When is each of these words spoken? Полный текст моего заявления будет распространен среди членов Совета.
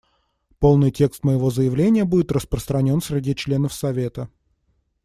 Полный 0.57 0.89
текст 0.89 1.23
моего 1.23 1.51
заявления 1.51 2.05
будет 2.05 2.31
распространен 2.31 3.01
среди 3.03 3.35
членов 3.35 3.71
Совета. 3.71 4.31